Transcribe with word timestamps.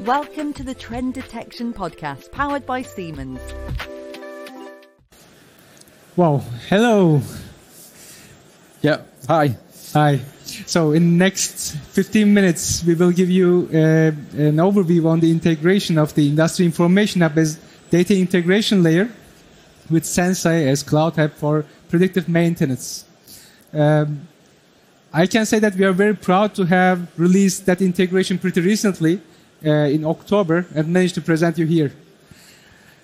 Welcome 0.00 0.52
to 0.52 0.62
the 0.62 0.74
Trend 0.74 1.14
Detection 1.14 1.72
Podcast, 1.72 2.30
powered 2.30 2.66
by 2.66 2.82
Siemens. 2.82 3.40
Wow. 6.16 6.42
Hello. 6.68 7.22
Yeah. 8.82 9.00
Hi. 9.26 9.56
Hi. 9.94 10.20
So 10.44 10.92
in 10.92 11.16
next 11.16 11.76
15 11.76 12.34
minutes, 12.34 12.84
we 12.84 12.94
will 12.94 13.10
give 13.10 13.30
you 13.30 13.70
uh, 13.72 13.76
an 13.76 14.56
overview 14.56 15.06
on 15.06 15.20
the 15.20 15.30
integration 15.30 15.96
of 15.96 16.14
the 16.14 16.28
Industry 16.28 16.66
Information 16.66 17.22
Hub 17.22 17.38
as 17.38 17.58
data 17.88 18.14
integration 18.14 18.82
layer 18.82 19.08
with 19.88 20.02
Senseye 20.02 20.66
as 20.66 20.82
cloud 20.82 21.16
hub 21.16 21.32
for 21.32 21.64
predictive 21.88 22.28
maintenance. 22.28 23.06
Um, 23.72 24.28
I 25.10 25.26
can 25.26 25.46
say 25.46 25.58
that 25.58 25.74
we 25.74 25.86
are 25.86 25.92
very 25.92 26.14
proud 26.14 26.54
to 26.56 26.64
have 26.66 27.18
released 27.18 27.64
that 27.64 27.80
integration 27.80 28.38
pretty 28.38 28.60
recently 28.60 29.16
uh, 29.16 29.35
in 29.62 30.04
October 30.04 30.66
and 30.74 30.88
managed 30.88 31.14
to 31.14 31.20
present 31.20 31.58
you 31.58 31.66
here. 31.66 31.92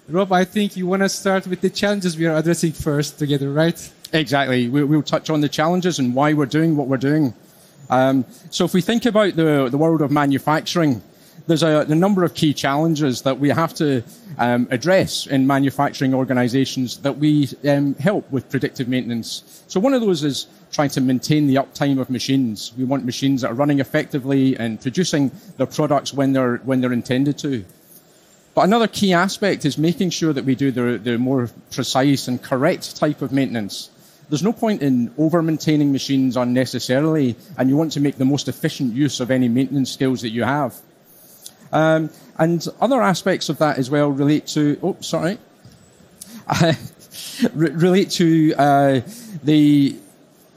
Rob, 0.08 0.32
I 0.32 0.44
think 0.44 0.76
you 0.76 0.86
want 0.86 1.02
to 1.02 1.08
start 1.08 1.46
with 1.46 1.60
the 1.60 1.70
challenges 1.70 2.16
we 2.16 2.26
are 2.26 2.36
addressing 2.36 2.72
first 2.72 3.18
together, 3.18 3.52
right? 3.52 3.92
Exactly. 4.12 4.68
We, 4.68 4.84
will 4.84 5.02
touch 5.02 5.30
on 5.30 5.40
the 5.40 5.48
challenges 5.48 5.98
and 5.98 6.14
why 6.14 6.34
we're 6.34 6.46
doing 6.46 6.76
what 6.76 6.88
we're 6.88 6.96
doing. 6.96 7.32
Um, 7.88 8.24
so 8.50 8.64
if 8.64 8.74
we 8.74 8.80
think 8.80 9.06
about 9.06 9.36
the, 9.36 9.68
the 9.70 9.78
world 9.78 10.02
of 10.02 10.10
manufacturing, 10.10 11.02
there's 11.46 11.62
a, 11.62 11.80
a, 11.80 11.94
number 11.94 12.24
of 12.24 12.34
key 12.34 12.54
challenges 12.54 13.22
that 13.22 13.38
we 13.38 13.48
have 13.48 13.74
to 13.74 14.02
um, 14.38 14.68
address 14.70 15.26
in 15.26 15.46
manufacturing 15.46 16.14
organizations 16.14 16.98
that 16.98 17.18
we 17.18 17.48
um, 17.68 17.94
help 17.94 18.30
with 18.30 18.48
predictive 18.48 18.88
maintenance. 18.88 19.62
So 19.66 19.80
one 19.80 19.94
of 19.94 20.00
those 20.00 20.22
is 20.22 20.46
trying 20.70 20.90
to 20.90 21.00
maintain 21.00 21.46
the 21.46 21.56
uptime 21.56 22.00
of 22.00 22.10
machines. 22.10 22.72
We 22.76 22.84
want 22.84 23.04
machines 23.04 23.42
that 23.42 23.50
are 23.50 23.54
running 23.54 23.80
effectively 23.80 24.56
and 24.56 24.80
producing 24.80 25.30
their 25.56 25.66
products 25.66 26.14
when 26.14 26.32
they're, 26.32 26.58
when 26.58 26.80
they're 26.80 26.92
intended 26.92 27.38
to. 27.38 27.64
But 28.54 28.62
another 28.62 28.86
key 28.86 29.12
aspect 29.12 29.64
is 29.64 29.78
making 29.78 30.10
sure 30.10 30.32
that 30.32 30.44
we 30.44 30.54
do 30.54 30.70
the, 30.70 30.98
the 30.98 31.18
more 31.18 31.50
precise 31.70 32.28
and 32.28 32.42
correct 32.42 32.96
type 32.96 33.22
of 33.22 33.32
maintenance. 33.32 33.90
There's 34.28 34.42
no 34.42 34.52
point 34.52 34.82
in 34.82 35.12
over 35.18 35.42
maintaining 35.42 35.92
machines 35.92 36.36
unnecessarily, 36.36 37.36
and 37.58 37.68
you 37.68 37.76
want 37.76 37.92
to 37.92 38.00
make 38.00 38.16
the 38.16 38.24
most 38.24 38.48
efficient 38.48 38.94
use 38.94 39.20
of 39.20 39.30
any 39.30 39.48
maintenance 39.48 39.90
skills 39.90 40.22
that 40.22 40.30
you 40.30 40.44
have. 40.44 40.74
Um, 41.72 42.10
and 42.38 42.66
other 42.80 43.00
aspects 43.00 43.48
of 43.48 43.58
that 43.58 43.78
as 43.78 43.90
well 43.90 44.10
relate 44.10 44.46
to, 44.48 44.78
oh, 44.82 44.96
sorry, 45.00 45.38
relate 47.54 48.10
to 48.10 48.54
uh, 48.58 49.00
the 49.42 49.96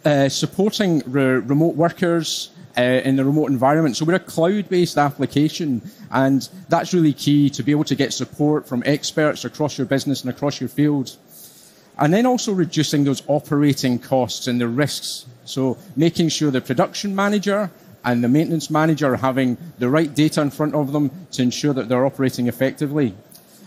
uh, 0.03 0.29
supporting 0.29 1.01
re- 1.05 1.37
remote 1.37 1.75
workers 1.75 2.51
uh, 2.77 2.81
in 2.81 3.15
the 3.15 3.25
remote 3.25 3.47
environment. 3.47 3.95
So 3.95 4.05
we're 4.05 4.15
a 4.15 4.19
cloud-based 4.19 4.97
application, 4.97 5.81
and 6.11 6.47
that's 6.69 6.93
really 6.93 7.13
key 7.13 7.49
to 7.51 7.63
be 7.63 7.71
able 7.71 7.85
to 7.85 7.95
get 7.95 8.13
support 8.13 8.67
from 8.67 8.83
experts 8.85 9.45
across 9.45 9.77
your 9.77 9.87
business 9.87 10.21
and 10.21 10.29
across 10.29 10.59
your 10.59 10.69
field. 10.69 11.15
And 11.97 12.13
then 12.13 12.25
also 12.25 12.51
reducing 12.51 13.05
those 13.05 13.23
operating 13.27 13.99
costs 13.99 14.47
and 14.47 14.59
the 14.59 14.67
risks. 14.67 15.25
So 15.45 15.77
making 15.95 16.29
sure 16.29 16.51
the 16.51 16.59
production 16.59 17.15
manager 17.15 17.71
and 18.05 18.23
the 18.23 18.29
maintenance 18.29 18.69
manager 18.69 19.15
having 19.15 19.57
the 19.79 19.89
right 19.89 20.13
data 20.13 20.41
in 20.41 20.51
front 20.51 20.75
of 20.75 20.93
them 20.93 21.11
to 21.31 21.41
ensure 21.41 21.73
that 21.73 21.89
they're 21.89 22.05
operating 22.05 22.47
effectively. 22.47 23.13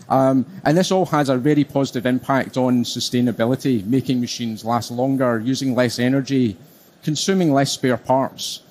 Um, 0.07 0.45
and 0.65 0.75
this 0.75 0.91
all 0.91 1.05
has 1.07 1.29
a 1.29 1.37
very 1.37 1.63
positive 1.63 2.05
impact 2.05 2.57
on 2.57 2.83
sustainability, 2.83 3.85
making 3.85 4.19
machines 4.19 4.65
last 4.65 4.89
longer, 4.89 5.39
using 5.39 5.75
less 5.75 5.99
energy, 5.99 6.57
consuming 7.03 7.53
less 7.53 7.71
spare 7.71 7.97
parts. 7.97 8.61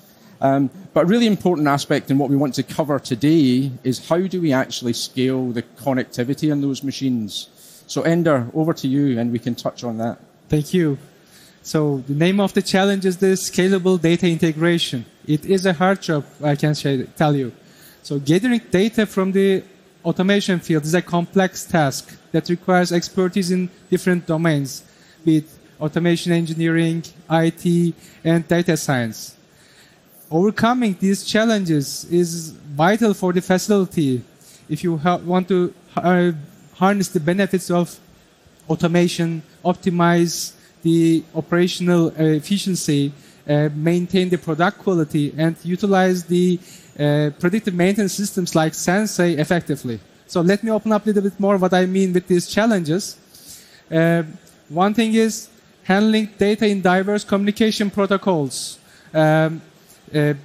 Um, 0.41 0.69
but 0.93 1.03
a 1.03 1.05
really 1.05 1.27
important 1.27 1.67
aspect 1.67 2.11
in 2.11 2.17
what 2.17 2.29
we 2.29 2.35
want 2.35 2.55
to 2.55 2.63
cover 2.63 2.99
today 2.99 3.71
is 3.83 4.07
how 4.07 4.19
do 4.19 4.41
we 4.41 4.51
actually 4.51 4.93
scale 4.93 5.51
the 5.51 5.63
connectivity 5.63 6.51
in 6.51 6.61
those 6.61 6.83
machines? 6.83 7.49
So 7.87 8.01
Ender, 8.03 8.47
over 8.53 8.73
to 8.73 8.87
you 8.87 9.19
and 9.19 9.31
we 9.31 9.39
can 9.39 9.55
touch 9.55 9.83
on 9.83 9.97
that. 9.97 10.19
Thank 10.47 10.73
you. 10.73 10.97
So 11.61 12.03
the 12.07 12.13
name 12.13 12.39
of 12.39 12.53
the 12.53 12.61
challenge 12.61 13.05
is 13.05 13.17
the 13.17 13.33
scalable 13.35 14.01
data 14.01 14.27
integration. 14.27 15.05
It 15.29 15.45
is 15.45 15.67
a 15.67 15.73
hard 15.73 16.01
job, 16.01 16.25
I 16.43 16.55
can 16.55 16.73
tell 17.15 17.35
you. 17.35 17.51
So 18.01 18.17
gathering 18.17 18.61
data 18.71 19.05
from 19.05 19.31
the 19.31 19.63
automation 20.03 20.59
field 20.59 20.83
is 20.85 20.95
a 20.95 21.03
complex 21.03 21.65
task 21.65 22.17
that 22.31 22.49
requires 22.49 22.91
expertise 22.91 23.51
in 23.51 23.69
different 23.91 24.25
domains, 24.25 24.83
be 25.23 25.37
it 25.37 25.45
automation 25.79 26.31
engineering, 26.31 27.03
IT, 27.29 27.93
and 28.23 28.47
data 28.47 28.75
science. 28.75 29.35
Overcoming 30.31 30.97
these 30.99 31.23
challenges 31.23 32.05
is 32.05 32.49
vital 32.83 33.13
for 33.13 33.31
the 33.31 33.41
facility 33.41 34.23
if 34.67 34.83
you 34.83 34.93
want 35.25 35.47
to 35.47 35.71
uh, 35.95 36.31
harness 36.73 37.07
the 37.09 37.19
benefits 37.19 37.69
of 37.69 37.99
automation, 38.67 39.43
optimize 39.63 40.53
the 40.81 41.23
operational 41.35 42.07
efficiency, 42.17 43.11
maintain 43.73 44.29
the 44.29 44.37
product 44.37 44.77
quality, 44.79 45.33
and 45.37 45.55
utilize 45.63 46.23
the 46.25 46.59
uh, 46.99 47.31
predictive 47.39 47.73
maintenance 47.73 48.13
systems 48.13 48.55
like 48.55 48.73
Senseye 48.73 49.37
effectively. 49.37 49.99
So 50.27 50.41
let 50.41 50.63
me 50.63 50.69
open 50.69 50.91
up 50.91 51.05
a 51.05 51.07
little 51.07 51.23
bit 51.23 51.39
more 51.39 51.57
what 51.57 51.73
I 51.73 51.85
mean 51.85 52.13
with 52.13 52.27
these 52.27 52.47
challenges. 52.47 53.17
Uh, 53.89 54.23
one 54.69 54.93
thing 54.93 55.15
is 55.15 55.49
handling 55.83 56.29
data 56.37 56.67
in 56.67 56.81
diverse 56.81 57.23
communication 57.23 57.89
protocols. 57.89 58.77
Um, 59.11 59.61
uh, 60.13 60.35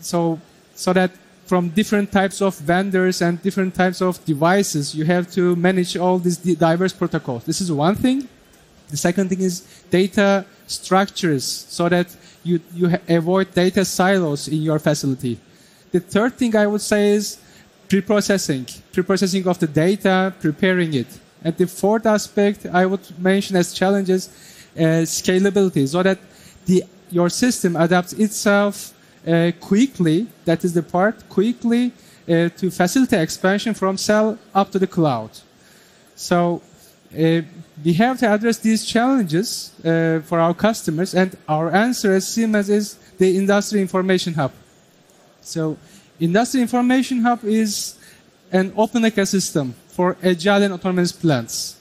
so, 0.00 0.40
so 0.74 0.92
that 0.92 1.12
from 1.46 1.70
different 1.70 2.10
types 2.10 2.42
of 2.42 2.58
vendors 2.58 3.22
and 3.22 3.40
different 3.40 3.74
types 3.74 4.02
of 4.02 4.22
devices, 4.24 4.94
you 4.94 5.04
have 5.04 5.30
to 5.32 5.54
manage 5.54 5.96
all 5.96 6.18
these 6.18 6.36
diverse 6.36 6.92
protocols. 6.92 7.44
This 7.44 7.60
is 7.60 7.70
one 7.70 7.94
thing. 7.94 8.28
The 8.90 8.96
second 8.96 9.28
thing 9.28 9.40
is 9.40 9.60
data 9.90 10.44
structures 10.68 11.44
so 11.44 11.88
that 11.88 12.06
you, 12.44 12.60
you 12.74 12.96
avoid 13.08 13.52
data 13.52 13.84
silos 13.84 14.46
in 14.48 14.62
your 14.62 14.78
facility. 14.78 15.40
The 15.90 16.00
third 16.00 16.34
thing 16.34 16.54
I 16.54 16.66
would 16.66 16.82
say 16.82 17.10
is 17.10 17.38
pre-processing, 17.88 18.66
pre-processing 18.92 19.46
of 19.48 19.58
the 19.58 19.66
data, 19.66 20.32
preparing 20.40 20.94
it. 20.94 21.08
And 21.42 21.56
the 21.56 21.66
fourth 21.66 22.06
aspect 22.06 22.66
I 22.66 22.84
would 22.86 23.00
mention 23.18 23.56
as 23.56 23.72
challenges, 23.72 24.28
uh, 24.76 25.04
scalability, 25.04 25.88
so 25.88 26.02
that 26.02 26.18
the, 26.66 26.84
your 27.10 27.30
system 27.30 27.76
adapts 27.76 28.12
itself 28.12 28.92
uh, 29.26 29.52
quickly, 29.60 30.26
that 30.44 30.64
is 30.64 30.74
the 30.74 30.82
part, 30.82 31.28
quickly 31.28 31.92
uh, 32.28 32.48
to 32.50 32.70
facilitate 32.70 33.22
expansion 33.22 33.74
from 33.74 33.96
cell 33.96 34.38
up 34.54 34.70
to 34.72 34.78
the 34.78 34.86
cloud. 34.86 35.30
So 36.14 36.60
uh, 37.12 37.42
we 37.84 37.92
have 37.94 38.18
to 38.18 38.32
address 38.32 38.58
these 38.58 38.84
challenges 38.84 39.72
uh, 39.84 40.20
for 40.24 40.40
our 40.40 40.54
customers, 40.54 41.14
and 41.14 41.36
our 41.48 41.70
answer 41.74 42.12
as 42.12 42.26
Siemens 42.26 42.68
is 42.68 42.98
the 43.18 43.36
Industry 43.36 43.80
Information 43.80 44.34
Hub. 44.34 44.52
So 45.40 45.76
Industry 46.20 46.60
Information 46.60 47.20
Hub 47.22 47.44
is 47.44 47.94
an 48.52 48.72
open 48.76 49.02
ecosystem 49.02 49.72
for 49.88 50.16
agile 50.22 50.62
and 50.62 50.72
autonomous 50.74 51.12
plants. 51.12 51.76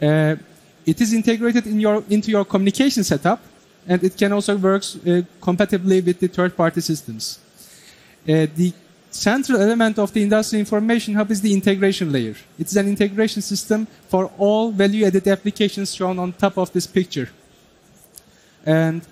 Uh, 0.00 0.36
it 0.84 1.00
is 1.00 1.12
integrated 1.12 1.66
in 1.66 1.80
your, 1.80 2.04
into 2.08 2.30
your 2.30 2.44
communication 2.44 3.04
setup, 3.04 3.40
and 3.86 4.02
it 4.02 4.16
can 4.16 4.32
also 4.32 4.56
work 4.56 4.82
uh, 5.06 5.22
compatibly 5.40 6.00
with 6.00 6.18
the 6.20 6.28
third-party 6.28 6.80
systems. 6.80 7.38
Uh, 8.28 8.46
the 8.54 8.72
central 9.16 9.60
element 9.60 9.98
of 9.98 10.12
the 10.12 10.22
industrial 10.22 10.60
Information 10.60 11.14
Hub 11.14 11.30
is 11.30 11.40
the 11.40 11.52
integration 11.52 12.12
layer. 12.12 12.36
It's 12.58 12.76
an 12.76 12.86
integration 12.88 13.42
system 13.42 13.86
for 14.08 14.30
all 14.38 14.70
value-added 14.70 15.26
applications 15.26 15.94
shown 15.94 16.18
on 16.18 16.32
top 16.32 16.58
of 16.58 16.72
this 16.72 16.86
picture. 16.86 17.28
And 18.64 19.02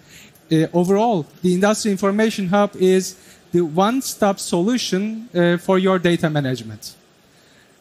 uh, 0.52 0.66
overall, 0.72 1.26
the 1.42 1.54
industrial 1.54 1.92
Information 1.92 2.48
Hub 2.48 2.76
is 2.76 3.16
the 3.52 3.62
one-stop 3.62 4.38
solution 4.38 5.28
uh, 5.34 5.56
for 5.58 5.78
your 5.78 5.98
data 5.98 6.28
management. 6.28 6.94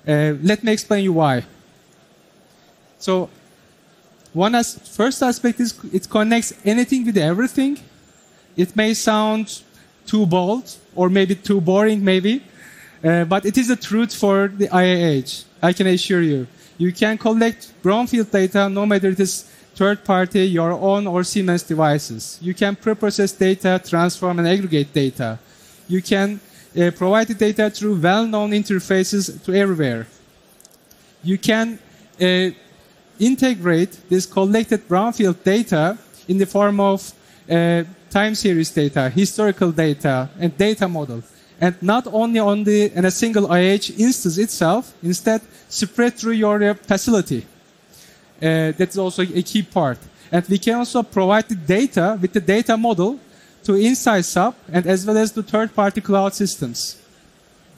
Uh, 0.07 0.33
let 0.41 0.63
me 0.63 0.71
explain 0.71 1.03
you 1.03 1.13
why. 1.13 1.43
So, 2.99 3.29
one 4.33 4.55
as 4.55 4.77
first 4.89 5.21
aspect 5.21 5.59
is 5.59 5.73
it 5.91 6.09
connects 6.09 6.53
anything 6.63 7.05
with 7.05 7.17
everything. 7.17 7.79
It 8.55 8.75
may 8.75 8.93
sound 8.93 9.61
too 10.05 10.25
bold 10.25 10.75
or 10.95 11.09
maybe 11.09 11.35
too 11.35 11.61
boring, 11.61 12.03
maybe, 12.03 12.43
uh, 13.03 13.23
but 13.25 13.45
it 13.45 13.57
is 13.57 13.67
the 13.67 13.75
truth 13.75 14.13
for 14.13 14.47
the 14.47 14.67
IIH. 14.67 15.45
I 15.61 15.73
can 15.73 15.87
assure 15.87 16.21
you. 16.21 16.47
You 16.77 16.91
can 16.91 17.17
collect 17.17 17.73
brownfield 17.83 18.31
data 18.31 18.69
no 18.69 18.85
matter 18.85 19.09
it 19.09 19.19
is 19.19 19.43
third 19.75 20.03
party, 20.03 20.45
your 20.45 20.71
own 20.71 21.07
or 21.07 21.23
Siemens 21.23 21.63
devices. 21.63 22.37
You 22.41 22.53
can 22.53 22.75
pre-process 22.75 23.31
data, 23.31 23.81
transform 23.83 24.39
and 24.39 24.47
aggregate 24.47 24.93
data 24.93 25.39
you 25.87 26.01
can 26.01 26.39
uh, 26.77 26.91
provide 26.91 27.27
the 27.27 27.33
data 27.33 27.69
through 27.69 27.99
well-known 27.99 28.51
interfaces 28.51 29.43
to 29.43 29.53
everywhere. 29.53 30.07
You 31.23 31.37
can 31.37 31.79
uh, 32.21 32.49
integrate 33.19 34.09
this 34.09 34.25
collected 34.25 34.87
brownfield 34.87 35.43
data 35.43 35.97
in 36.27 36.37
the 36.37 36.45
form 36.45 36.79
of 36.79 37.13
uh, 37.49 37.83
time 38.13 38.35
series 38.35 38.69
data, 38.69 39.09
historical 39.09 39.71
data, 39.71 40.29
and 40.39 40.55
data 40.55 40.87
model. 40.87 41.23
and 41.59 41.75
not 41.81 42.05
only 42.11 42.39
on 42.39 42.63
the 42.63 42.91
in 42.97 43.05
a 43.05 43.11
single 43.11 43.45
IH 43.51 43.85
instance 43.97 44.37
itself, 44.37 44.93
instead 45.01 45.41
spread 45.69 46.13
through 46.13 46.33
your 46.33 46.61
uh, 46.63 46.73
facility. 46.73 47.41
Uh, 48.41 48.71
that's 48.77 48.97
also 48.97 49.21
a 49.23 49.41
key 49.41 49.63
part. 49.63 49.97
And 50.31 50.45
we 50.49 50.57
can 50.57 50.75
also 50.75 51.03
provide 51.03 51.47
the 51.47 51.55
data 51.55 52.17
with 52.21 52.33
the 52.33 52.41
data 52.41 52.75
model 52.75 53.19
to 53.63 53.77
Insights 53.77 54.33
Hub 54.33 54.55
and 54.71 54.85
as 54.85 55.05
well 55.05 55.17
as 55.17 55.31
to 55.31 55.41
third-party 55.43 56.01
cloud 56.01 56.33
systems. 56.33 56.97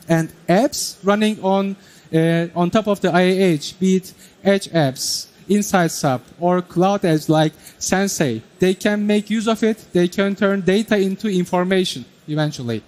And 0.07 0.31
apps 0.47 0.97
running 1.03 1.37
on 1.43 1.75
uh, 2.13 2.47
on 2.55 2.69
top 2.69 2.87
of 2.87 2.99
the 3.01 3.09
IIH, 3.09 3.79
be 3.79 3.97
it 3.97 4.13
edge 4.43 4.67
apps, 4.69 5.27
Insights 5.47 6.01
Hub, 6.01 6.21
or 6.39 6.61
cloud 6.61 7.05
Edge 7.05 7.29
like 7.29 7.53
Senseye, 7.79 8.41
they 8.59 8.73
can 8.73 9.05
make 9.05 9.29
use 9.29 9.47
of 9.47 9.63
it. 9.63 9.77
They 9.93 10.07
can 10.07 10.35
turn 10.35 10.61
data 10.61 10.97
into 10.97 11.29
information 11.29 12.05
eventually. 12.27 12.81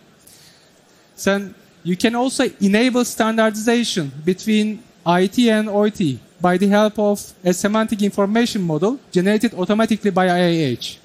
Then 1.24 1.56
you 1.84 1.96
can 1.96 2.16
also 2.16 2.46
enable 2.60 3.06
standardization 3.06 4.12
between 4.26 4.84
IT 5.06 5.40
and 5.40 5.70
OT 5.70 6.20
by 6.40 6.58
the 6.58 6.68
help 6.68 7.00
of 7.00 7.34
a 7.44 7.54
semantic 7.54 8.02
information 8.02 8.62
model 8.62 9.00
generated 9.12 9.54
automatically 9.54 10.12
by 10.12 10.28
IIH. 10.28 10.98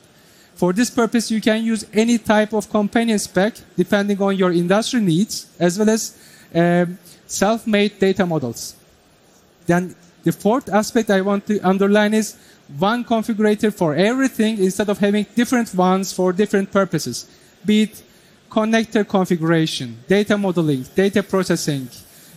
For 0.54 0.72
this 0.72 0.90
purpose, 0.90 1.30
you 1.30 1.40
can 1.40 1.64
use 1.64 1.86
any 1.92 2.18
type 2.18 2.52
of 2.52 2.68
companion 2.68 3.18
spec 3.18 3.54
depending 3.76 4.20
on 4.20 4.36
your 4.36 4.52
industry 4.52 5.00
needs, 5.00 5.46
as 5.58 5.78
well 5.78 5.90
as 5.90 6.16
um, 6.54 6.98
self-made 7.26 7.98
data 7.98 8.26
models. 8.26 8.76
Then 9.66 9.94
the 10.24 10.32
fourth 10.32 10.68
aspect 10.68 11.10
I 11.10 11.20
want 11.20 11.46
to 11.46 11.60
underline 11.60 12.14
is 12.14 12.36
one 12.78 13.04
configurator 13.04 13.72
for 13.74 13.94
everything 13.94 14.58
instead 14.58 14.88
of 14.88 14.98
having 14.98 15.26
different 15.34 15.74
ones 15.74 16.12
for 16.12 16.32
different 16.32 16.70
purposes. 16.70 17.28
Be 17.64 17.82
it 17.82 18.02
connector 18.50 19.06
configuration, 19.08 19.98
data 20.06 20.36
modeling, 20.36 20.84
data 20.94 21.22
processing, 21.22 21.88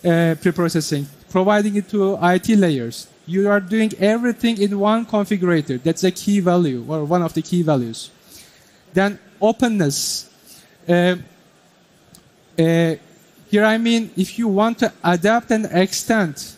uh, 0.04 0.36
pre-processing, 0.42 1.06
providing 1.30 1.76
it 1.76 1.90
to 1.90 2.18
IT 2.22 2.50
layers. 2.58 3.08
You 3.26 3.50
are 3.50 3.60
doing 3.60 3.92
everything 4.00 4.62
in 4.62 4.80
one 4.80 5.06
configurator. 5.06 5.82
That's 5.82 6.04
a 6.04 6.12
key 6.12 6.40
value 6.40 6.86
or 6.88 7.04
one 7.04 7.22
of 7.22 7.34
the 7.34 7.42
key 7.42 7.64
values. 7.64 8.12
Then 8.94 9.20
openness. 9.42 10.30
Uh, 10.88 11.18
uh, 12.58 12.96
here 13.50 13.66
I 13.66 13.78
mean 13.78 14.12
if 14.16 14.40
you 14.40 14.48
want 14.48 14.80
to 14.80 14.94
adapt 15.04 15.52
and 15.52 15.66
extend 15.72 16.56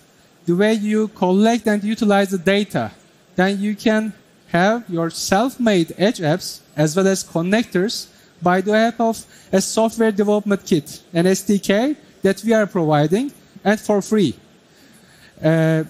the 0.48 0.56
way 0.56 0.74
you 0.74 1.10
collect 1.10 1.68
and 1.68 1.84
utilize 1.84 2.30
the 2.30 2.38
data, 2.38 2.92
then 3.36 3.60
you 3.60 3.76
can 3.76 4.14
have 4.48 4.90
your 4.90 5.10
self-made 5.10 5.94
edge 5.98 6.20
apps 6.20 6.62
as 6.76 6.96
well 6.96 7.06
as 7.06 7.24
connectors 7.24 8.08
by 8.42 8.62
the 8.62 8.72
help 8.72 9.00
of 9.02 9.26
a 9.52 9.60
software 9.60 10.12
development 10.12 10.66
kit, 10.66 11.02
an 11.14 11.26
SDK 11.26 11.98
that 12.22 12.42
we 12.46 12.54
are 12.54 12.66
providing 12.66 13.32
and 13.64 13.78
for 13.80 14.02
free. 14.02 14.36
Uh, 15.44 15.84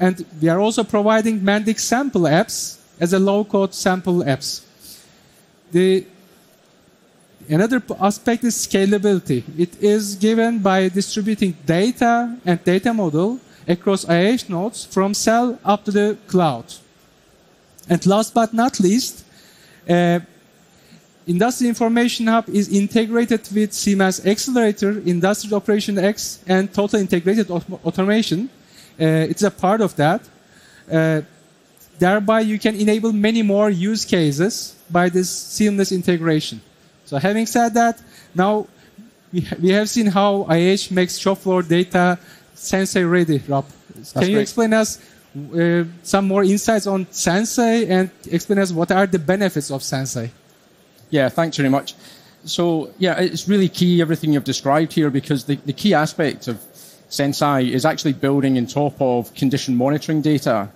and 0.00 0.24
we 0.40 0.48
are 0.48 0.58
also 0.58 0.82
providing 0.82 1.40
Mendix 1.40 1.80
sample 1.80 2.22
apps 2.22 2.78
as 2.98 3.12
a 3.12 3.18
low-code 3.18 3.74
sample 3.74 4.24
apps. 4.24 4.62
The 5.70 6.06
another 7.48 7.82
aspect 8.00 8.44
is 8.44 8.54
scalability. 8.56 9.44
It 9.58 9.82
is 9.82 10.16
given 10.16 10.60
by 10.60 10.88
distributing 10.88 11.56
data 11.66 12.38
and 12.46 12.64
data 12.64 12.94
model 12.94 13.38
across 13.68 14.04
IH 14.08 14.48
nodes 14.48 14.84
from 14.84 15.14
cell 15.14 15.58
up 15.64 15.84
to 15.84 15.90
the 15.90 16.16
cloud. 16.26 16.64
And 17.88 18.04
last 18.06 18.34
but 18.34 18.54
not 18.54 18.80
least, 18.80 19.24
uh, 19.88 20.20
Industry 21.26 21.68
Information 21.68 22.26
Hub 22.26 22.48
is 22.48 22.68
integrated 22.68 23.48
with 23.54 23.72
Siemens 23.72 24.20
Xcelerator, 24.20 25.06
Industrial 25.06 25.56
Operation 25.56 25.98
X, 25.98 26.40
and 26.46 26.72
Total 26.72 26.98
Integrated 26.98 27.50
Automation. 27.50 28.50
Uh, 29.00 29.04
it's 29.30 29.42
a 29.42 29.50
part 29.50 29.80
of 29.80 29.94
that. 29.96 30.20
Uh, 30.90 31.22
thereby, 31.98 32.40
you 32.40 32.58
can 32.58 32.74
enable 32.74 33.12
many 33.12 33.42
more 33.42 33.70
use 33.70 34.04
cases 34.04 34.74
by 34.90 35.08
this 35.08 35.30
seamless 35.30 35.92
integration. 35.92 36.60
So, 37.04 37.18
having 37.18 37.46
said 37.46 37.74
that, 37.74 38.02
now 38.34 38.66
we, 39.32 39.40
ha 39.42 39.56
we 39.60 39.70
have 39.70 39.88
seen 39.88 40.06
how 40.06 40.46
IH 40.50 40.90
makes 40.90 41.18
shop 41.18 41.38
floor 41.38 41.62
data 41.62 42.18
Senseye 42.54 43.10
ready, 43.10 43.38
Rob. 43.48 43.66
That's 43.94 44.12
can 44.12 44.22
you 44.22 44.34
great. 44.34 44.42
explain 44.42 44.72
us 44.72 44.98
uh, 45.54 45.84
some 46.02 46.28
more 46.28 46.44
insights 46.44 46.86
on 46.86 47.06
Senseye 47.06 47.88
and 47.88 48.10
explain 48.30 48.58
us 48.58 48.72
what 48.72 48.90
are 48.90 49.06
the 49.06 49.18
benefits 49.18 49.70
of 49.70 49.80
Senseye? 49.80 50.30
Yeah, 51.10 51.28
thanks 51.28 51.56
very 51.56 51.68
much. 51.68 51.94
So, 52.44 52.90
yeah, 52.98 53.20
it's 53.20 53.48
really 53.48 53.68
key 53.68 54.00
everything 54.00 54.32
you've 54.32 54.44
described 54.44 54.92
here 54.92 55.10
because 55.10 55.44
the, 55.44 55.56
the 55.56 55.72
key 55.72 55.94
aspect 55.94 56.48
of 56.48 56.56
Senseye 57.08 57.70
is 57.70 57.84
actually 57.84 58.14
building 58.14 58.58
on 58.58 58.66
top 58.66 59.00
of 59.00 59.32
condition 59.34 59.76
monitoring 59.76 60.22
data. 60.22 60.68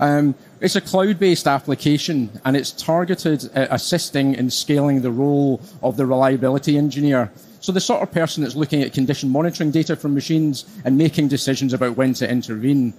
Um, 0.00 0.34
it's 0.60 0.76
a 0.76 0.80
cloud-based 0.80 1.46
application 1.46 2.30
and 2.44 2.56
it's 2.56 2.70
targeted 2.70 3.50
at 3.54 3.72
assisting 3.72 4.34
in 4.34 4.50
scaling 4.50 5.02
the 5.02 5.10
role 5.10 5.60
of 5.82 5.96
the 5.96 6.06
reliability 6.06 6.76
engineer. 6.78 7.32
So 7.60 7.72
the 7.72 7.80
sort 7.80 8.02
of 8.02 8.12
person 8.12 8.42
that's 8.42 8.54
looking 8.54 8.82
at 8.82 8.92
condition 8.92 9.28
monitoring 9.30 9.70
data 9.70 9.96
from 9.96 10.14
machines 10.14 10.64
and 10.84 10.96
making 10.96 11.28
decisions 11.28 11.72
about 11.72 11.96
when 11.96 12.14
to 12.14 12.30
intervene. 12.30 12.94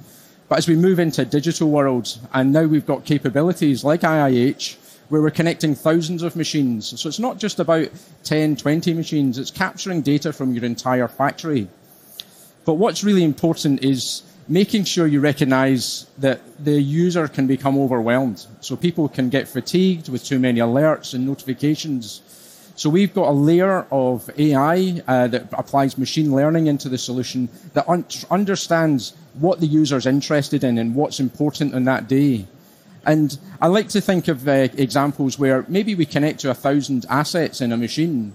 But 0.49 0.57
as 0.57 0.67
we 0.67 0.75
move 0.75 0.99
into 0.99 1.21
a 1.21 1.25
digital 1.25 1.69
world 1.69 2.19
and 2.33 2.51
now 2.51 2.63
we've 2.63 2.85
got 2.85 3.05
capabilities 3.05 3.83
like 3.83 4.01
IIH 4.01 4.77
where 5.09 5.21
we're 5.21 5.31
connecting 5.31 5.75
thousands 5.75 6.23
of 6.23 6.35
machines. 6.35 6.99
So 6.99 7.09
it's 7.09 7.19
not 7.19 7.39
just 7.39 7.59
about 7.59 7.89
10, 8.23 8.55
20 8.55 8.93
machines, 8.93 9.37
it's 9.37 9.51
capturing 9.51 10.01
data 10.01 10.31
from 10.31 10.53
your 10.53 10.63
entire 10.63 11.07
factory. 11.07 11.67
But 12.65 12.75
what's 12.75 13.03
really 13.03 13.23
important 13.23 13.83
is 13.83 14.21
making 14.47 14.83
sure 14.83 15.07
you 15.07 15.19
recognize 15.19 16.05
that 16.17 16.41
the 16.63 16.79
user 16.79 17.27
can 17.27 17.47
become 17.47 17.77
overwhelmed. 17.77 18.45
So 18.61 18.75
people 18.75 19.07
can 19.09 19.29
get 19.29 19.47
fatigued 19.47 20.09
with 20.09 20.23
too 20.23 20.39
many 20.39 20.59
alerts 20.59 21.13
and 21.13 21.25
notifications. 21.25 22.21
So 22.79 22.89
we've 22.89 23.13
got 23.13 23.27
a 23.27 23.31
layer 23.31 23.85
of 23.91 24.29
AI 24.39 25.01
uh, 25.05 25.27
that 25.27 25.49
applies 25.51 25.97
machine 25.97 26.33
learning 26.33 26.67
into 26.67 26.87
the 26.87 26.97
solution 26.97 27.49
that 27.73 27.85
un- 27.89 28.05
understands 28.31 29.11
what 29.33 29.59
the 29.59 29.67
user's 29.67 30.05
interested 30.05 30.63
in 30.63 30.77
and 30.77 30.95
what's 30.95 31.19
important 31.19 31.75
on 31.75 31.83
that 31.83 32.07
day. 32.07 32.47
And 33.05 33.37
I 33.59 33.67
like 33.67 33.89
to 33.89 33.99
think 33.99 34.29
of 34.29 34.47
uh, 34.47 34.69
examples 34.77 35.37
where 35.37 35.65
maybe 35.67 35.93
we 35.93 36.05
connect 36.05 36.39
to 36.39 36.51
a 36.51 36.53
thousand 36.53 37.05
assets 37.09 37.59
in 37.59 37.73
a 37.73 37.77
machine 37.77 38.33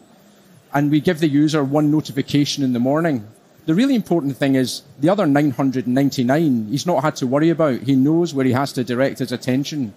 and 0.74 0.90
we 0.90 1.00
give 1.00 1.20
the 1.20 1.28
user 1.28 1.64
one 1.64 1.90
notification 1.90 2.62
in 2.62 2.74
the 2.74 2.78
morning. 2.78 3.26
The 3.64 3.74
really 3.74 3.94
important 3.94 4.36
thing 4.36 4.56
is 4.56 4.82
the 5.00 5.08
other 5.08 5.24
999 5.24 6.66
he's 6.68 6.84
not 6.84 7.02
had 7.02 7.16
to 7.16 7.26
worry 7.26 7.48
about. 7.48 7.80
He 7.80 7.96
knows 7.96 8.34
where 8.34 8.44
he 8.44 8.52
has 8.52 8.74
to 8.74 8.84
direct 8.84 9.20
his 9.20 9.32
attention. 9.32 9.94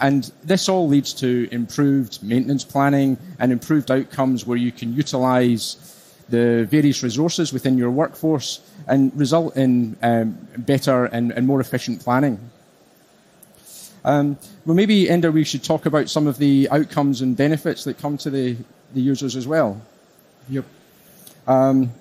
And 0.00 0.32
this 0.42 0.68
all 0.68 0.88
leads 0.88 1.12
to 1.14 1.48
improved 1.52 2.22
maintenance 2.22 2.64
planning 2.64 3.16
and 3.38 3.52
improved 3.52 3.90
outcomes 3.90 4.46
where 4.46 4.58
you 4.58 4.72
can 4.72 4.92
utilize 4.92 5.76
the 6.28 6.64
various 6.64 7.02
resources 7.02 7.52
within 7.52 7.78
your 7.78 7.90
workforce 7.90 8.60
and 8.88 9.14
result 9.16 9.56
in 9.56 9.96
um, 10.02 10.38
better 10.56 11.04
and, 11.06 11.30
and 11.32 11.46
more 11.46 11.60
efficient 11.60 12.00
planning. 12.00 12.38
Um, 14.04 14.36
well, 14.66 14.74
maybe, 14.74 15.08
Ender, 15.08 15.30
we 15.30 15.44
should 15.44 15.62
talk 15.62 15.86
about 15.86 16.08
some 16.08 16.26
of 16.26 16.38
the 16.38 16.68
outcomes 16.70 17.22
and 17.22 17.36
benefits 17.36 17.84
that 17.84 17.98
come 17.98 18.16
to 18.18 18.30
the, 18.30 18.56
the 18.94 19.00
users 19.00 19.36
as 19.36 19.46
well. 19.46 19.80
Yep. 20.48 20.64
Um, 21.46 21.92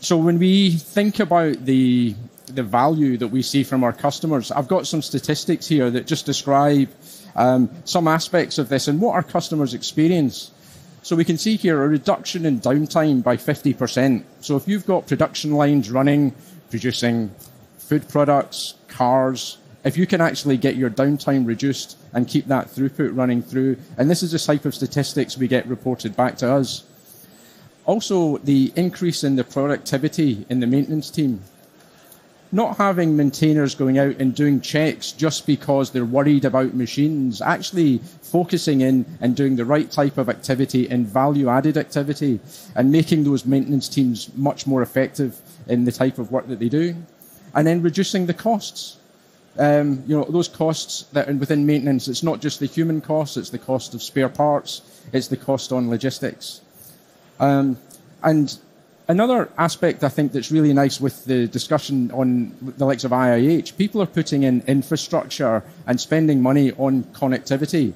so 0.00 0.16
when 0.16 0.38
we 0.38 0.70
think 0.70 1.20
about 1.20 1.64
the 1.64 2.14
the 2.46 2.62
value 2.62 3.16
that 3.18 3.28
we 3.28 3.42
see 3.42 3.64
from 3.64 3.84
our 3.84 3.92
customers, 3.92 4.50
I've 4.50 4.68
got 4.68 4.86
some 4.86 5.02
statistics 5.02 5.66
here 5.66 5.90
that 5.90 6.06
just 6.06 6.26
describe 6.26 6.88
um, 7.36 7.70
some 7.84 8.08
aspects 8.08 8.58
of 8.58 8.68
this 8.68 8.88
and 8.88 9.00
what 9.00 9.14
our 9.14 9.22
customers 9.22 9.74
experience. 9.74 10.50
So 11.02 11.16
we 11.16 11.24
can 11.24 11.38
see 11.38 11.56
here 11.56 11.82
a 11.82 11.88
reduction 11.88 12.46
in 12.46 12.60
downtime 12.60 13.22
by 13.22 13.36
50%. 13.36 14.22
So 14.40 14.56
if 14.56 14.68
you've 14.68 14.86
got 14.86 15.06
production 15.06 15.52
lines 15.52 15.90
running, 15.90 16.34
producing 16.70 17.30
food 17.78 18.08
products, 18.08 18.74
cars, 18.88 19.58
if 19.84 19.96
you 19.96 20.06
can 20.06 20.20
actually 20.20 20.56
get 20.56 20.76
your 20.76 20.90
downtime 20.90 21.44
reduced 21.44 21.98
and 22.12 22.28
keep 22.28 22.46
that 22.46 22.68
throughput 22.68 23.16
running 23.16 23.42
through, 23.42 23.78
and 23.96 24.08
this 24.08 24.22
is 24.22 24.30
the 24.30 24.38
type 24.38 24.64
of 24.64 24.74
statistics 24.74 25.36
we 25.36 25.48
get 25.48 25.66
reported 25.66 26.14
back 26.16 26.36
to 26.36 26.50
us. 26.50 26.84
Also, 27.84 28.38
the 28.38 28.72
increase 28.76 29.24
in 29.24 29.34
the 29.34 29.42
productivity 29.42 30.46
in 30.48 30.60
the 30.60 30.68
maintenance 30.68 31.10
team. 31.10 31.42
Not 32.54 32.76
having 32.76 33.16
maintainers 33.16 33.74
going 33.74 33.98
out 33.98 34.16
and 34.18 34.34
doing 34.34 34.60
checks 34.60 35.10
just 35.10 35.46
because 35.46 35.90
they're 35.90 36.04
worried 36.04 36.44
about 36.44 36.74
machines, 36.74 37.40
actually 37.40 37.98
focusing 38.20 38.82
in 38.82 39.06
and 39.22 39.34
doing 39.34 39.56
the 39.56 39.64
right 39.64 39.90
type 39.90 40.18
of 40.18 40.28
activity 40.28 40.88
and 40.90 41.06
value 41.06 41.48
added 41.48 41.78
activity 41.78 42.40
and 42.74 42.92
making 42.92 43.24
those 43.24 43.46
maintenance 43.46 43.88
teams 43.88 44.28
much 44.36 44.66
more 44.66 44.82
effective 44.82 45.40
in 45.66 45.84
the 45.84 45.92
type 45.92 46.18
of 46.18 46.30
work 46.30 46.46
that 46.48 46.58
they 46.58 46.68
do. 46.68 46.94
And 47.54 47.66
then 47.66 47.82
reducing 47.82 48.26
the 48.26 48.34
costs. 48.34 48.98
Um, 49.58 50.02
you 50.06 50.16
know, 50.16 50.24
those 50.24 50.48
costs 50.48 51.04
that 51.12 51.28
are 51.28 51.34
within 51.34 51.66
maintenance, 51.66 52.08
it's 52.08 52.22
not 52.22 52.40
just 52.40 52.60
the 52.60 52.66
human 52.66 53.00
costs, 53.00 53.36
it's 53.36 53.50
the 53.50 53.58
cost 53.58 53.94
of 53.94 54.02
spare 54.02 54.30
parts, 54.30 54.80
it's 55.12 55.28
the 55.28 55.36
cost 55.36 55.72
on 55.72 55.90
logistics. 55.90 56.62
Um, 57.38 57.78
and 58.22 58.56
another 59.12 59.48
aspect 59.58 60.02
I 60.02 60.08
think 60.08 60.32
that's 60.32 60.50
really 60.50 60.72
nice 60.72 61.00
with 61.00 61.24
the 61.24 61.46
discussion 61.46 62.10
on 62.12 62.56
the 62.78 62.86
likes 62.86 63.04
of 63.04 63.12
IIH, 63.12 63.76
people 63.76 64.02
are 64.02 64.06
putting 64.06 64.42
in 64.42 64.62
infrastructure 64.66 65.62
and 65.86 66.00
spending 66.00 66.42
money 66.42 66.72
on 66.72 67.04
connectivity. 67.04 67.92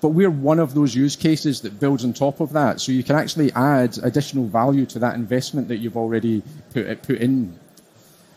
But 0.00 0.10
we're 0.10 0.30
one 0.30 0.60
of 0.60 0.74
those 0.74 0.94
use 0.94 1.16
cases 1.16 1.62
that 1.62 1.80
builds 1.80 2.04
on 2.04 2.12
top 2.12 2.40
of 2.40 2.52
that. 2.52 2.80
So 2.80 2.92
you 2.92 3.02
can 3.02 3.16
actually 3.16 3.52
add 3.52 3.98
additional 4.02 4.46
value 4.46 4.86
to 4.86 4.98
that 5.00 5.14
investment 5.14 5.68
that 5.68 5.76
you've 5.76 5.96
already 5.96 6.42
put, 6.72 7.02
put 7.02 7.18
in. 7.18 7.58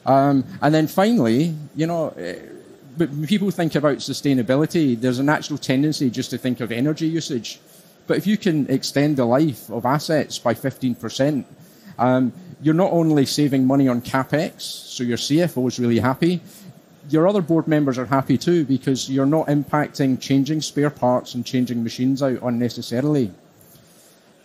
Um, 0.06 0.44
and 0.62 0.74
then 0.74 0.88
finally, 0.88 1.56
you 1.76 1.88
know, 1.88 2.10
eh, 2.18 2.40
when 2.98 3.26
people 3.28 3.50
think 3.52 3.76
about 3.76 3.98
sustainability, 3.98 5.00
there's 5.00 5.20
a 5.20 5.24
natural 5.24 5.58
tendency 5.58 6.10
just 6.10 6.30
to 6.32 6.38
think 6.38 6.60
of 6.60 6.72
energy 6.72 7.08
usage. 7.08 7.60
But 8.08 8.18
if 8.18 8.28
you 8.28 8.38
can 8.38 8.70
extend 8.70 9.18
the 9.18 9.26
life 9.26 9.70
of 9.70 9.86
assets 9.86 10.38
by 10.38 10.54
15%, 10.54 11.46
um, 11.98 12.34
you're 12.62 12.74
not 12.74 12.92
only 12.92 13.26
saving 13.26 13.68
money 13.68 13.88
on 13.88 14.02
capex, 14.02 14.62
so 14.62 15.04
your 15.04 15.18
CFO 15.18 15.68
is 15.68 15.80
really 15.80 16.00
happy, 16.00 16.42
your 17.10 17.28
other 17.28 17.42
board 17.42 17.68
members 17.68 17.98
are 17.98 18.06
happy 18.06 18.38
too 18.38 18.64
because 18.66 19.10
you're 19.10 19.26
not 19.26 19.48
impacting 19.48 20.20
changing 20.20 20.62
spare 20.62 20.90
parts 20.90 21.36
and 21.36 21.46
changing 21.46 21.84
machines 21.84 22.24
out 22.24 22.42
unnecessarily. 22.42 23.32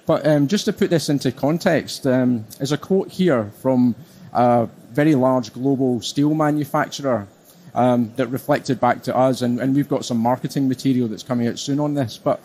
But 0.06 0.26
um, 0.26 0.48
just 0.48 0.64
to 0.64 0.72
put 0.72 0.90
this 0.90 1.08
into 1.08 1.30
context, 1.30 2.06
um, 2.06 2.46
there's 2.56 2.72
a 2.72 2.78
quote 2.78 3.08
here 3.08 3.50
from 3.60 3.94
a 4.32 4.68
very 4.90 5.14
large 5.14 5.52
global 5.52 6.00
steel 6.00 6.34
manufacturer 6.34 7.28
um, 7.74 8.12
that 8.16 8.28
reflected 8.28 8.80
back 8.80 9.02
to 9.02 9.16
us, 9.16 9.42
and, 9.42 9.60
and 9.60 9.74
we've 9.74 9.88
got 9.88 10.04
some 10.04 10.18
marketing 10.18 10.68
material 10.68 11.08
that's 11.08 11.22
coming 11.22 11.46
out 11.46 11.58
soon 11.58 11.78
on 11.78 11.94
this. 11.94 12.18
But 12.18 12.40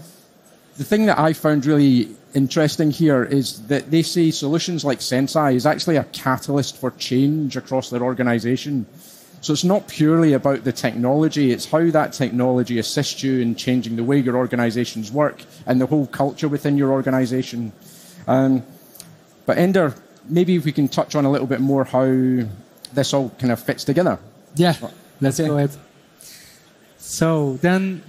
the 0.77 0.83
thing 0.83 1.05
that 1.05 1.19
I 1.19 1.33
found 1.33 1.65
really 1.65 2.09
interesting 2.33 2.91
here 2.91 3.23
is 3.23 3.67
that 3.67 3.91
they 3.91 4.01
say 4.01 4.31
solutions 4.31 4.83
like 4.83 4.99
Senseye 4.99 5.55
is 5.55 5.65
actually 5.65 5.97
a 5.97 6.03
catalyst 6.05 6.77
for 6.77 6.91
change 6.91 7.55
across 7.55 7.89
their 7.89 8.01
organization. 8.01 8.85
So 9.41 9.53
it's 9.53 9.63
not 9.63 9.87
purely 9.87 10.33
about 10.33 10.63
the 10.63 10.71
technology, 10.71 11.51
it's 11.51 11.65
how 11.65 11.91
that 11.91 12.13
technology 12.13 12.79
assists 12.79 13.21
you 13.23 13.39
in 13.39 13.55
changing 13.55 13.97
the 13.97 14.03
way 14.03 14.17
your 14.17 14.37
organizations 14.37 15.11
work 15.11 15.43
and 15.65 15.81
the 15.81 15.85
whole 15.85 16.07
culture 16.07 16.47
within 16.47 16.77
your 16.77 16.91
organization. 16.91 17.73
Um, 18.25 18.63
but 19.45 19.57
Ender, 19.57 19.95
maybe 20.29 20.55
if 20.55 20.63
we 20.63 20.71
can 20.71 20.87
touch 20.87 21.13
on 21.15 21.25
a 21.25 21.29
little 21.29 21.47
bit 21.47 21.59
more 21.59 21.83
how 21.83 22.05
this 22.93 23.13
all 23.13 23.29
kind 23.31 23.51
of 23.51 23.61
fits 23.61 23.83
together. 23.83 24.17
Yeah, 24.55 24.75
let's 25.19 25.39
okay. 25.39 25.49
go 25.49 25.57
ahead. 25.57 25.71
So 26.97 27.57
then 27.57 28.01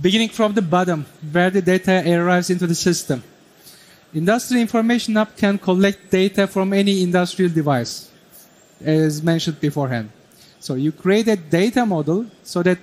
beginning 0.00 0.28
from 0.28 0.54
the 0.54 0.62
bottom, 0.62 1.06
where 1.32 1.50
the 1.50 1.62
data 1.62 2.02
arrives 2.06 2.50
into 2.50 2.66
the 2.66 2.74
system. 2.74 3.22
Industrial 4.12 4.60
Information 4.60 5.14
Hub 5.14 5.36
can 5.36 5.58
collect 5.58 6.10
data 6.10 6.46
from 6.46 6.72
any 6.72 7.02
industrial 7.02 7.50
device, 7.50 8.10
as 8.84 9.22
mentioned 9.22 9.60
beforehand. 9.60 10.10
So 10.58 10.74
you 10.74 10.92
create 10.92 11.28
a 11.28 11.36
data 11.36 11.86
model 11.86 12.26
so 12.42 12.62
that 12.62 12.78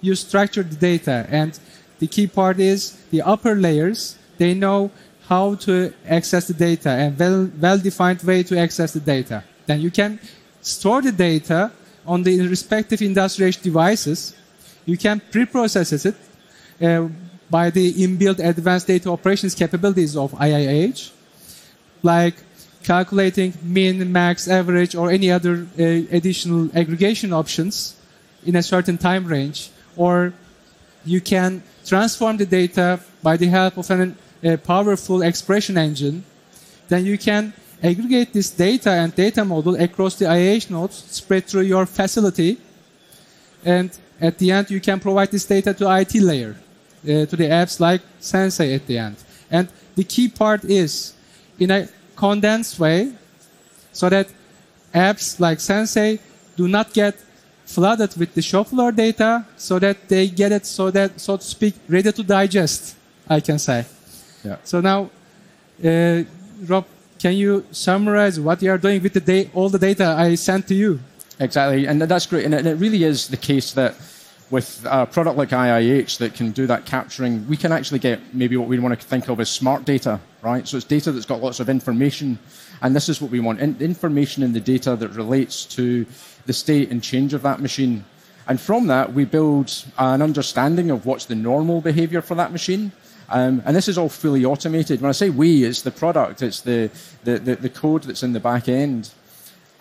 you 0.00 0.14
structure 0.14 0.62
the 0.62 0.76
data. 0.76 1.26
And 1.30 1.58
the 1.98 2.06
key 2.06 2.26
part 2.26 2.58
is 2.58 2.98
the 3.10 3.22
upper 3.22 3.54
layers, 3.54 4.16
they 4.38 4.54
know 4.54 4.90
how 5.28 5.54
to 5.54 5.94
access 6.08 6.48
the 6.48 6.54
data 6.54 6.90
and 6.90 7.18
well, 7.18 7.50
well-defined 7.60 8.22
way 8.22 8.42
to 8.42 8.58
access 8.58 8.92
the 8.92 9.00
data. 9.00 9.44
Then 9.66 9.80
you 9.80 9.90
can 9.90 10.18
store 10.60 11.00
the 11.00 11.12
data 11.12 11.70
on 12.06 12.22
the 12.24 12.46
respective 12.48 13.00
industrial 13.00 13.52
devices. 13.52 14.34
You 14.84 14.98
can 14.98 15.22
pre-process 15.30 16.04
it 16.04 16.16
by 17.50 17.70
the 17.70 17.92
inbuilt 17.92 18.38
advanced 18.38 18.86
data 18.86 19.10
operations 19.10 19.54
capabilities 19.54 20.16
of 20.16 20.32
IIH, 20.32 21.10
like 22.02 22.34
calculating 22.82 23.52
min, 23.62 24.10
max, 24.10 24.48
average, 24.48 24.94
or 24.94 25.10
any 25.10 25.30
other 25.30 25.66
uh, 25.78 25.82
additional 26.10 26.70
aggregation 26.76 27.32
options 27.32 27.96
in 28.44 28.56
a 28.56 28.62
certain 28.62 28.98
time 28.98 29.26
range, 29.26 29.70
or 29.96 30.32
you 31.04 31.20
can 31.20 31.62
transform 31.84 32.36
the 32.36 32.46
data 32.46 33.00
by 33.22 33.36
the 33.36 33.46
help 33.46 33.76
of 33.76 33.90
a 33.90 34.14
uh, 34.44 34.56
powerful 34.56 35.22
expression 35.22 35.76
engine. 35.78 36.24
Then 36.88 37.06
you 37.06 37.18
can 37.18 37.52
aggregate 37.82 38.32
this 38.32 38.50
data 38.50 38.90
and 38.90 39.14
data 39.14 39.44
model 39.44 39.74
across 39.76 40.16
the 40.16 40.26
IIH 40.26 40.70
nodes 40.70 41.04
spread 41.10 41.46
through 41.46 41.62
your 41.62 41.86
facility. 41.86 42.58
And 43.64 43.90
at 44.22 44.38
the 44.38 44.52
end, 44.52 44.70
you 44.70 44.80
can 44.80 45.00
provide 45.00 45.32
this 45.32 45.44
data 45.44 45.74
to 45.74 45.84
IT 46.00 46.14
layer 46.14 46.54
uh, 47.04 47.26
to 47.26 47.36
the 47.36 47.48
apps 47.48 47.80
like 47.80 48.00
Senseye 48.20 48.76
at 48.76 48.86
the 48.86 48.96
end. 48.96 49.16
And 49.50 49.68
the 49.96 50.04
key 50.04 50.28
part 50.28 50.64
is 50.64 51.14
in 51.58 51.70
a 51.72 51.88
condensed 52.14 52.78
way 52.78 53.12
so 53.92 54.08
that 54.08 54.28
apps 54.94 55.40
like 55.40 55.58
Senseye 55.58 56.20
do 56.56 56.68
not 56.68 56.92
get 56.92 57.16
flooded 57.66 58.16
with 58.16 58.32
the 58.34 58.42
shop 58.42 58.68
floor 58.68 58.92
data 58.92 59.44
so 59.56 59.78
that 59.80 60.08
they 60.08 60.28
get 60.28 60.52
it 60.52 60.66
so 60.66 60.90
that, 60.90 61.20
so 61.20 61.36
to 61.36 61.44
speak, 61.44 61.74
ready 61.88 62.12
to 62.12 62.22
digest, 62.22 62.96
I 63.28 63.40
can 63.40 63.58
say. 63.58 63.84
Yeah. 64.44 64.56
So 64.62 64.80
now, 64.80 65.10
uh, 65.84 66.22
Rob, 66.66 66.86
can 67.18 67.34
you 67.34 67.64
summarize 67.72 68.38
what 68.38 68.62
you 68.62 68.70
are 68.70 68.78
doing 68.78 69.02
with 69.02 69.14
the 69.14 69.48
all 69.54 69.68
the 69.68 69.78
data 69.78 70.14
I 70.16 70.36
sent 70.36 70.68
to 70.68 70.74
you? 70.74 71.00
Exactly, 71.40 71.86
and 71.86 72.00
that's 72.02 72.26
great. 72.26 72.44
And 72.44 72.54
it 72.54 72.76
really 72.76 73.04
is 73.04 73.28
the 73.28 73.36
case 73.36 73.72
that 73.72 73.94
with 74.50 74.84
a 74.88 75.06
product 75.06 75.38
like 75.38 75.48
IIH 75.48 76.18
that 76.18 76.34
can 76.34 76.50
do 76.52 76.66
that 76.66 76.84
capturing, 76.84 77.48
we 77.48 77.56
can 77.56 77.72
actually 77.72 77.98
get 77.98 78.34
maybe 78.34 78.56
what 78.56 78.68
we 78.68 78.78
want 78.78 78.98
to 78.98 79.06
think 79.06 79.28
of 79.28 79.40
as 79.40 79.48
smart 79.48 79.86
data, 79.86 80.20
right? 80.42 80.68
So 80.68 80.76
it's 80.76 80.84
data 80.84 81.10
that's 81.10 81.24
got 81.24 81.42
lots 81.42 81.58
of 81.58 81.70
information, 81.70 82.38
and 82.82 82.94
this 82.94 83.08
is 83.08 83.20
what 83.20 83.30
we 83.30 83.40
want 83.40 83.60
in- 83.60 83.76
information 83.80 84.42
in 84.42 84.52
the 84.52 84.60
data 84.60 84.94
that 84.94 85.08
relates 85.08 85.64
to 85.76 86.04
the 86.44 86.52
state 86.52 86.90
and 86.90 87.02
change 87.02 87.32
of 87.32 87.42
that 87.42 87.60
machine. 87.60 88.04
And 88.46 88.60
from 88.60 88.88
that, 88.88 89.14
we 89.14 89.24
build 89.24 89.72
an 89.98 90.20
understanding 90.20 90.90
of 90.90 91.06
what's 91.06 91.24
the 91.24 91.34
normal 91.34 91.80
behavior 91.80 92.20
for 92.20 92.34
that 92.34 92.52
machine. 92.52 92.92
Um, 93.30 93.62
and 93.64 93.74
this 93.74 93.88
is 93.88 93.96
all 93.96 94.10
fully 94.10 94.44
automated. 94.44 95.00
When 95.00 95.08
I 95.08 95.12
say 95.12 95.30
we, 95.30 95.64
it's 95.64 95.80
the 95.82 95.90
product, 95.90 96.42
it's 96.42 96.60
the, 96.60 96.90
the, 97.24 97.38
the, 97.38 97.56
the 97.56 97.68
code 97.70 98.02
that's 98.02 98.22
in 98.22 98.34
the 98.34 98.40
back 98.40 98.68
end. 98.68 99.10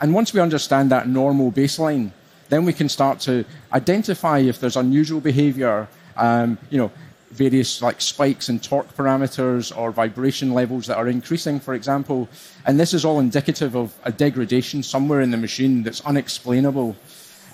And 0.02 0.14
once 0.14 0.34
we 0.34 0.42
understand 0.42 0.92
that 0.92 1.08
normal 1.08 1.52
baseline, 1.52 2.12
then 2.50 2.66
we 2.66 2.74
can 2.74 2.90
start 2.90 3.20
to 3.22 3.46
identify 3.72 4.40
if 4.40 4.60
there's 4.60 4.76
unusual 4.76 5.22
behavior, 5.22 5.88
um, 6.18 6.58
you 6.70 6.78
know, 6.80 6.92
various 7.30 7.82
like 7.82 8.02
spikes 8.02 8.50
in 8.50 8.60
torque 8.60 8.94
parameters 8.96 9.76
or 9.76 9.92
vibration 9.92 10.54
levels 10.54 10.88
that 10.88 10.98
are 10.98 11.08
increasing, 11.08 11.60
for 11.60 11.74
example. 11.76 12.28
And 12.66 12.80
this 12.80 12.94
is 12.94 13.06
all 13.06 13.20
indicative 13.20 13.76
of 13.76 13.94
a 14.04 14.12
degradation 14.12 14.84
somewhere 14.84 15.22
in 15.22 15.32
the 15.32 15.38
machine 15.38 15.84
that's 15.84 16.02
unexplainable. 16.02 16.96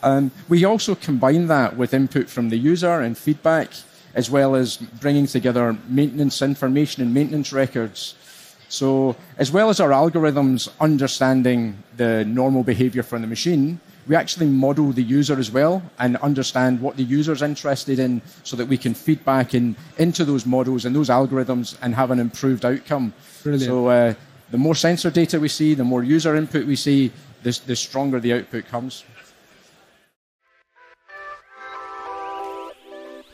Um, 0.01 0.32
we 0.50 0.66
also 0.66 0.96
combine 0.96 1.48
that 1.48 1.77
with 1.77 1.94
input 1.94 2.30
from 2.30 2.50
the 2.50 2.58
user 2.58 3.01
and 3.01 3.18
feedback, 3.18 3.70
as 4.16 4.30
well 4.30 4.56
as 4.56 4.77
bringing 4.77 5.27
together 5.27 5.77
maintenance 5.88 6.42
information 6.42 7.04
and 7.04 7.13
maintenance 7.13 7.54
records. 7.54 8.16
So, 8.69 9.15
as 9.38 9.51
well 9.51 9.69
as 9.69 9.79
our 9.79 9.89
algorithms 9.89 10.69
understanding 10.79 11.81
the 11.95 12.25
normal 12.25 12.63
behavior 12.63 13.03
from 13.03 13.21
the 13.21 13.27
machine, 13.27 13.79
we 14.07 14.15
actually 14.15 14.47
model 14.47 14.91
the 14.91 15.03
user 15.03 15.38
as 15.38 15.51
well 15.51 15.81
and 16.00 16.17
understand 16.17 16.79
what 16.81 16.95
the 16.95 17.03
user 17.03 17.33
is 17.33 17.41
interested 17.41 18.00
in 18.00 18.21
so 18.43 18.55
that 18.55 18.67
we 18.67 18.77
can 18.77 18.93
feed 18.93 19.24
back 19.25 19.53
in, 19.53 19.75
into 19.97 20.24
those 20.24 20.45
models 20.45 20.86
and 20.86 20.95
those 20.95 21.09
algorithms 21.09 21.77
and 21.81 21.93
have 21.93 22.12
an 22.12 22.19
improved 22.19 22.65
outcome. 22.65 23.13
Brilliant. 23.43 23.65
So 23.65 23.88
uh, 23.88 24.13
the 24.51 24.57
more 24.57 24.75
sensor 24.75 25.12
data 25.12 25.39
we 25.39 25.50
see, 25.50 25.74
the 25.74 25.83
more 25.83 26.03
user 26.03 26.36
input 26.36 26.65
we 26.65 26.75
see, 26.75 27.12
the, 27.43 27.59
the 27.65 27.75
stronger 27.75 28.19
the 28.19 28.33
output 28.33 28.65
comes. 28.67 29.03